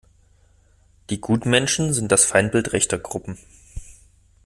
[1.11, 3.37] Die Gutmenschen sind das Feindbild rechter Gruppen.